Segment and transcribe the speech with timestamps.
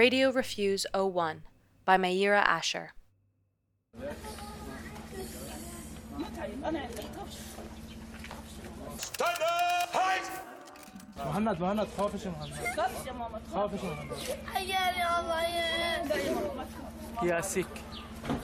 [0.00, 1.42] Radio Refuse 01
[1.84, 2.92] by Mayira Asher.
[8.98, 9.90] Stand up!
[9.92, 10.30] Height!
[11.18, 14.12] مهند مهند خافش يا مهند خافش يا مهند
[17.22, 17.72] Yeah, sick.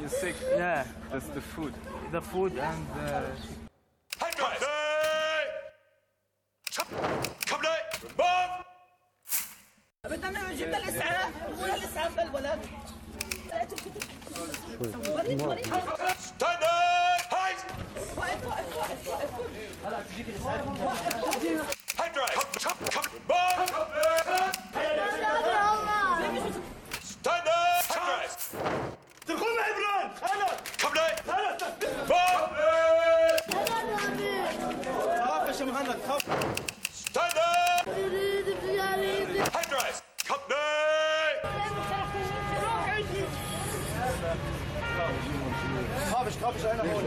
[0.00, 0.36] You're sick?
[0.56, 1.74] Yeah, That's the food.
[2.12, 3.20] the food and uh,
[14.77, 14.87] شوي
[29.27, 30.47] دخلنا عمران أنا
[30.83, 31.57] قبل أنا
[32.09, 32.49] باب
[35.27, 36.23] خاف يا شيخ مهند خاف
[36.93, 40.53] ستاند اب يريد بجاريدي هاي درايس قبل
[46.12, 47.04] خافش خافش انا هون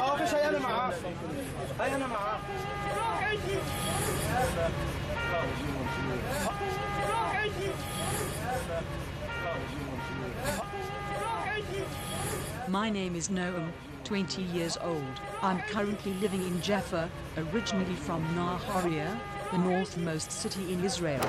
[0.00, 0.92] خافش هي انا معاه
[1.80, 2.38] هي انا معاه
[12.68, 13.72] My name is Noam,
[14.04, 15.02] 20 years old.
[15.42, 19.18] I'm currently living in Jaffa, originally from Nahariya,
[19.50, 21.20] the northmost city in Israel.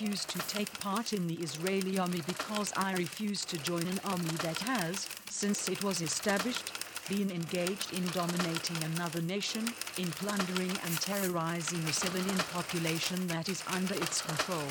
[0.00, 4.30] Refuse to take part in the Israeli army because I refuse to join an army
[4.42, 6.70] that has, since it was established,
[7.08, 13.64] been engaged in dominating another nation, in plundering and terrorizing a civilian population that is
[13.72, 14.68] under its control.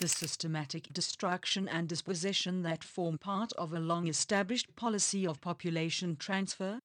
[0.00, 6.16] The systematic destruction and dispossession that form part of a long established policy of population
[6.16, 6.80] transfer,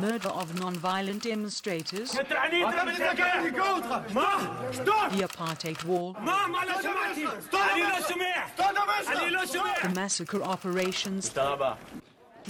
[0.00, 2.24] murder of non-violent demonstrators, the
[5.28, 6.14] apartheid wall,
[9.82, 11.28] the massacre operations.
[11.30, 11.76] The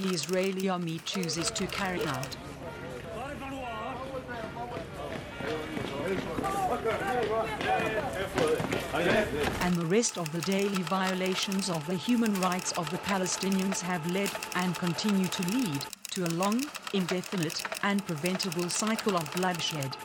[0.08, 2.36] Israeli army chooses to carry out.
[8.94, 14.10] And the rest of the daily violations of the human rights of the Palestinians have
[14.10, 19.97] led and continue to lead to a long, indefinite, and preventable cycle of bloodshed.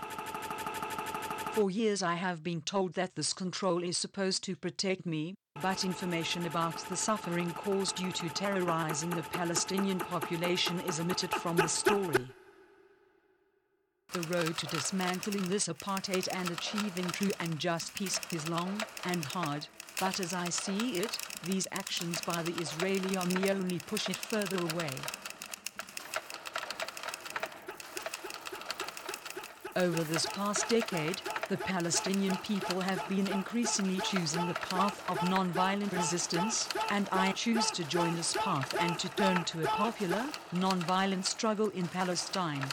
[1.52, 5.84] For years I have been told that this control is supposed to protect me, but
[5.84, 11.68] information about the suffering caused due to terrorizing the Palestinian population is omitted from the
[11.68, 12.28] story.
[14.14, 19.24] The road to dismantling this apartheid and achieving true and just peace is long and
[19.26, 19.68] hard,
[20.00, 24.58] but as I see it, these actions by the Israeli army only push it further
[24.58, 24.90] away.
[29.76, 35.92] Over this past decade, the Palestinian people have been increasingly choosing the path of non-violent
[35.92, 41.26] resistance, and I choose to join this path and to turn to a popular, non-violent
[41.26, 42.66] struggle in Palestine.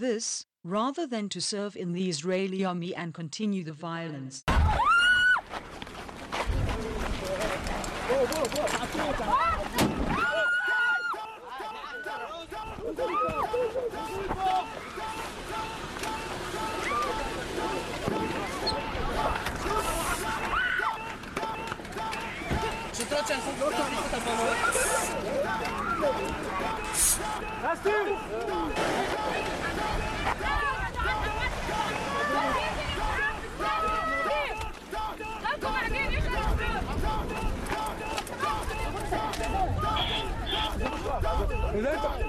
[0.00, 4.42] This, rather than to serve in the Israeli army and continue the violence.
[41.72, 42.20] Neden?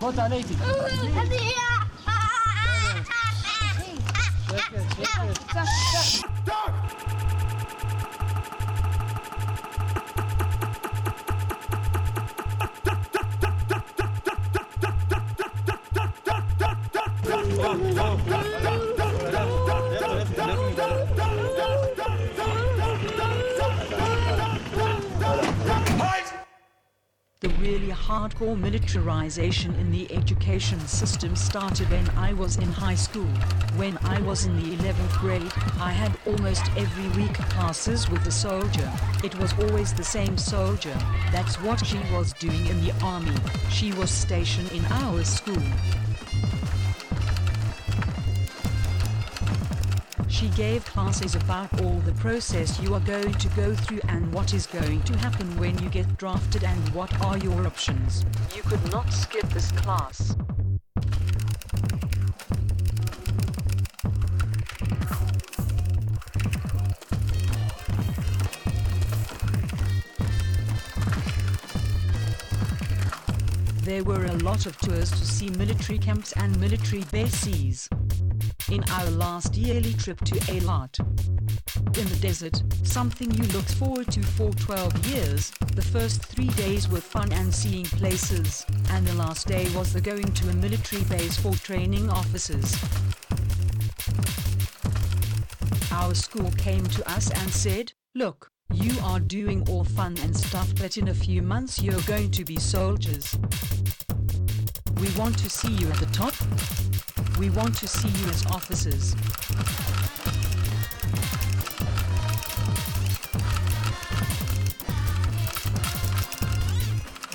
[0.00, 0.40] What are they?
[0.40, 1.67] Hadi ya.
[5.52, 6.37] 这这。
[27.68, 33.30] Really hardcore militarization in the education system started when I was in high school.
[33.76, 38.30] When I was in the 11th grade, I had almost every week classes with a
[38.30, 38.90] soldier.
[39.22, 40.96] It was always the same soldier.
[41.30, 43.36] That's what she was doing in the army.
[43.70, 45.62] She was stationed in our school.
[50.38, 54.54] She gave classes about all the process you are going to go through and what
[54.54, 58.24] is going to happen when you get drafted and what are your options.
[58.54, 60.36] You could not skip this class.
[73.82, 77.88] There were a lot of tours to see military camps and military bases.
[78.70, 80.98] In our last yearly trip to Eilat,
[81.98, 86.86] in the desert, something you looked forward to for 12 years, the first three days
[86.86, 91.02] were fun and seeing places, and the last day was the going to a military
[91.04, 92.76] base for training officers.
[95.90, 100.74] Our school came to us and said, Look, you are doing all fun and stuff,
[100.78, 103.34] but in a few months you're going to be soldiers.
[105.00, 106.34] We want to see you at the top.
[107.38, 109.14] We want to see you as officers.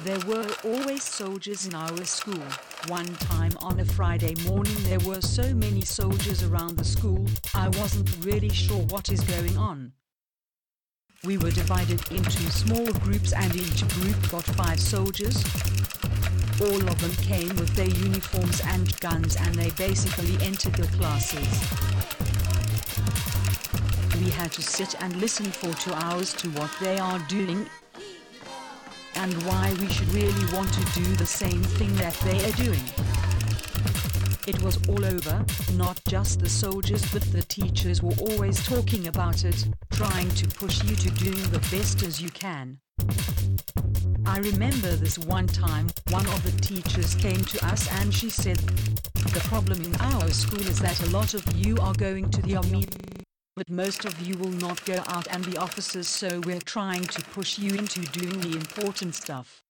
[0.04, 2.44] There were always soldiers in our school.
[2.88, 7.70] One time on a Friday morning, there were so many soldiers around the school, I
[7.70, 9.94] wasn't really sure what is going on.
[11.24, 15.42] We were divided into small groups, and each group got five soldiers.
[16.64, 21.50] All of them came with their uniforms and guns, and they basically entered the classes.
[24.24, 27.68] We had to sit and listen for two hours to what they are doing
[29.16, 32.84] and why we should really want to do the same thing that they are doing.
[34.48, 39.44] It was all over, not just the soldiers but the teachers were always talking about
[39.44, 42.80] it, trying to push you to doing the best as you can.
[44.26, 48.58] I remember this one time, one of the teachers came to us and she said,
[48.58, 52.56] The problem in our school is that a lot of you are going to the
[52.56, 52.86] army,
[53.56, 57.22] but most of you will not go out and be officers, so we're trying to
[57.22, 59.64] push you into doing the important stuff.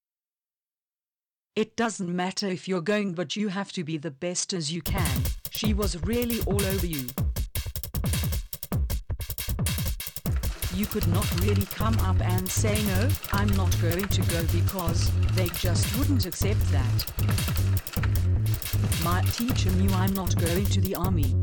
[1.56, 4.81] It doesn't matter if you're going, but you have to be the best as you
[4.81, 5.21] can.
[5.49, 7.07] She was really all over you.
[10.75, 15.11] You could not really come up and say no, I'm not going to go because
[15.35, 17.13] they just wouldn't accept that.
[19.03, 21.35] My teacher knew I'm not going to the army.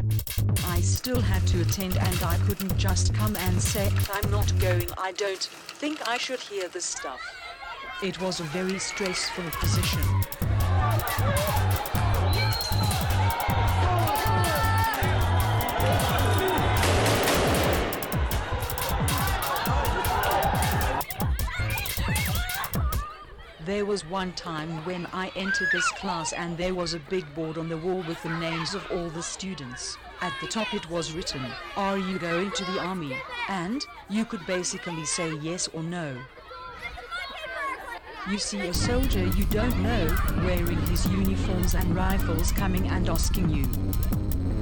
[0.66, 4.88] I still had to attend and I couldn't just come and say, I'm not going,
[4.98, 5.48] I don't
[5.78, 7.20] think I should hear this stuff.
[8.02, 10.02] It was a very stressful position.
[23.80, 27.56] There was one time when I entered this class and there was a big board
[27.56, 29.96] on the wall with the names of all the students.
[30.20, 31.40] At the top it was written,
[31.78, 33.16] Are you going to the army?
[33.48, 36.14] And you could basically say yes or no.
[38.30, 43.48] You see a soldier you don't know, wearing his uniforms and rifles coming and asking
[43.48, 43.66] you,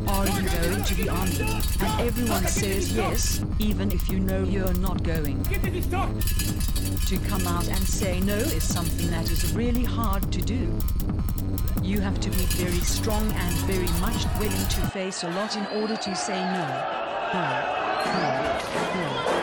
[0.08, 1.60] Are you going to the army?
[1.80, 5.42] And everyone says yes, even if you know you're not going.
[5.44, 10.78] To come out and say no is something that is really hard to do.
[11.82, 15.66] You have to be very strong and very much willing to face a lot in
[15.80, 16.66] order to say no.
[17.34, 17.64] No.
[18.06, 18.30] No.
[18.94, 19.38] No.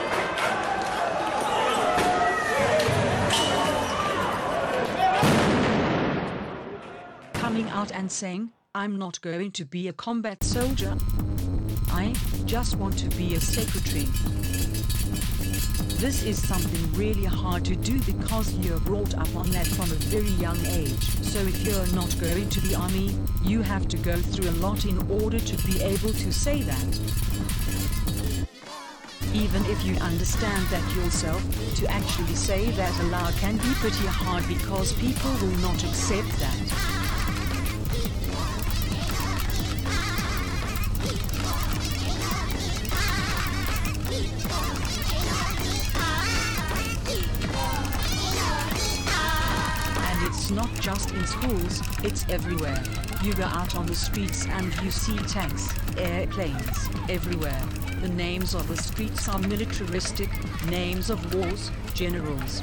[7.33, 10.97] Coming out and saying, I'm not going to be a combat soldier.
[11.91, 12.13] I
[12.45, 14.03] just want to be a secretary.
[15.95, 19.95] This is something really hard to do because you're brought up on that from a
[20.11, 21.05] very young age.
[21.21, 24.83] So if you're not going to the army, you have to go through a lot
[24.83, 26.99] in order to be able to say that.
[29.33, 31.41] Even if you understand that yourself,
[31.77, 36.94] to actually say that aloud can be pretty hard because people will not accept that.
[51.45, 52.81] Schools, it's everywhere.
[53.23, 57.61] You go out on the streets and you see tanks, airplanes, everywhere.
[58.01, 60.29] The names of the streets are militaristic,
[60.65, 62.61] names of wars, generals.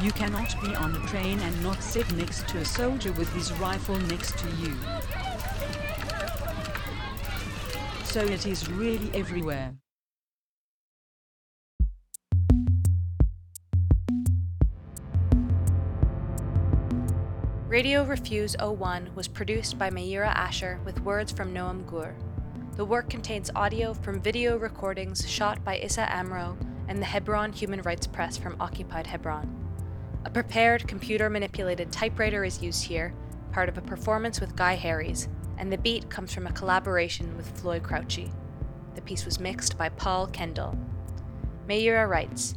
[0.00, 3.52] You cannot be on a train and not sit next to a soldier with his
[3.54, 4.76] rifle next to you.
[8.04, 9.74] So it is really everywhere.
[17.72, 22.14] Radio Refuse 01 was produced by Mayura Asher with words from Noam Gur.
[22.76, 27.80] The work contains audio from video recordings shot by Issa Amro and the Hebron Human
[27.80, 29.48] Rights Press from occupied Hebron.
[30.26, 33.14] A prepared, computer manipulated typewriter is used here,
[33.52, 37.58] part of a performance with Guy Harries, and the beat comes from a collaboration with
[37.58, 38.30] Floyd Crouchy.
[38.96, 40.76] The piece was mixed by Paul Kendall.
[41.66, 42.54] Mayura writes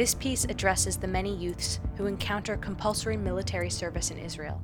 [0.00, 4.62] This piece addresses the many youths who encounter compulsory military service in Israel.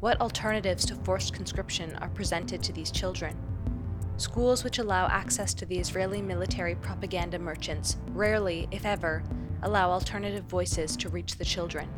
[0.00, 3.34] What alternatives to forced conscription are presented to these children?
[4.18, 9.24] Schools which allow access to the Israeli military propaganda merchants rarely, if ever,
[9.62, 11.88] allow alternative voices to reach the children.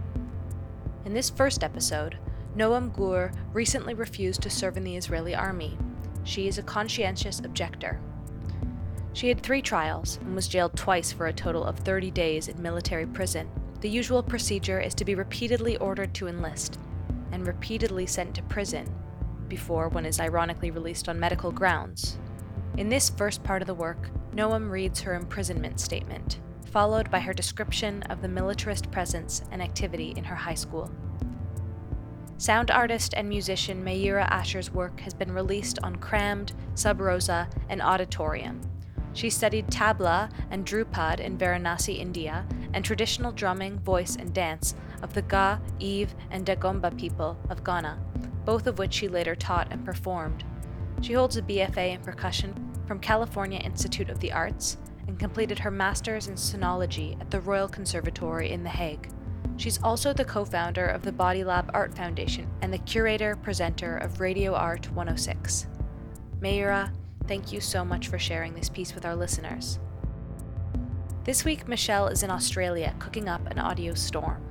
[1.04, 2.16] In this first episode,
[2.56, 5.76] Noam Gur recently refused to serve in the Israeli army.
[6.22, 8.00] She is a conscientious objector.
[9.18, 12.62] She had three trials and was jailed twice for a total of 30 days in
[12.62, 13.50] military prison.
[13.80, 16.78] The usual procedure is to be repeatedly ordered to enlist
[17.32, 18.94] and repeatedly sent to prison
[19.48, 22.16] before one is ironically released on medical grounds.
[22.76, 27.34] In this first part of the work, Noam reads her imprisonment statement, followed by her
[27.34, 30.92] description of the militarist presence and activity in her high school.
[32.36, 37.82] Sound artist and musician Mayura Asher's work has been released on Crammed, Sub Rosa, and
[37.82, 38.60] Auditorium.
[39.18, 45.12] She studied tabla and dhrupad in Varanasi, India, and traditional drumming, voice, and dance of
[45.12, 47.98] the Ga, Ewe, and Dagomba people of Ghana,
[48.44, 50.44] both of which she later taught and performed.
[51.00, 52.54] She holds a BFA in percussion
[52.86, 54.76] from California Institute of the Arts
[55.08, 59.10] and completed her master's in sonology at the Royal Conservatory in The Hague.
[59.56, 63.96] She's also the co founder of the Body Lab Art Foundation and the curator presenter
[63.96, 65.66] of Radio Art 106.
[66.40, 66.92] Mayura,
[67.28, 69.78] thank you so much for sharing this piece with our listeners.
[71.24, 74.42] This week, Michelle is in Australia cooking up an audio storm.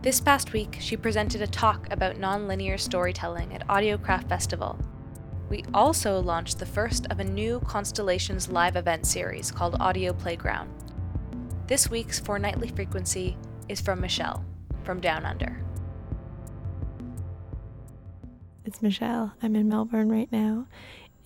[0.00, 4.78] This past week, she presented a talk about nonlinear storytelling at Audiocraft Festival.
[5.50, 10.70] We also launched the first of a new Constellations live event series called Audio Playground.
[11.66, 13.36] This week's fortnightly frequency
[13.68, 14.44] is from Michelle,
[14.84, 15.62] from Down Under.
[18.64, 19.34] It's Michelle.
[19.42, 20.66] I'm in Melbourne right now,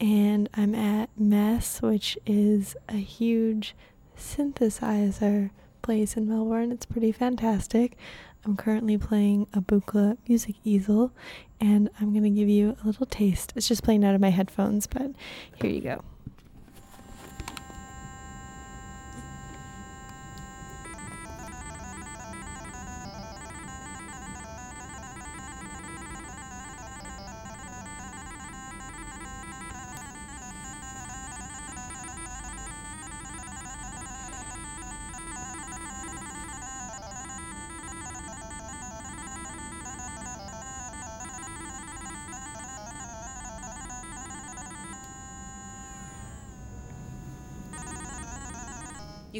[0.00, 3.74] and I'm at Mess, which is a huge
[4.16, 5.50] synthesizer
[5.82, 6.72] place in Melbourne.
[6.72, 7.96] It's pretty fantastic.
[8.44, 11.12] I'm currently playing a Buchla music easel,
[11.60, 13.52] and I'm going to give you a little taste.
[13.54, 15.12] It's just playing out of my headphones, but
[15.56, 16.02] here you go.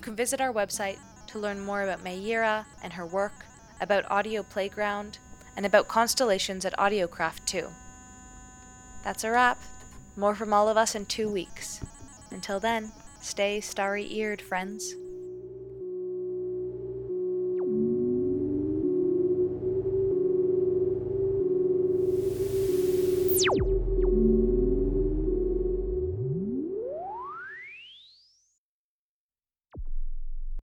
[0.00, 3.44] You can visit our website to learn more about Mayira and her work,
[3.82, 5.18] about Audio Playground,
[5.58, 7.68] and about constellations at Audiocraft too.
[9.04, 9.60] That's a wrap.
[10.16, 11.82] More from all of us in two weeks.
[12.30, 14.94] Until then, stay starry eared, friends.